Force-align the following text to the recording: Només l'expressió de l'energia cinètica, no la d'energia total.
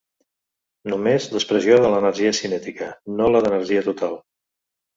Només 0.93 1.27
l'expressió 1.33 1.77
de 1.85 1.93
l'energia 1.97 2.33
cinètica, 2.39 2.89
no 3.21 3.31
la 3.37 3.45
d'energia 3.47 3.87
total. 3.93 4.21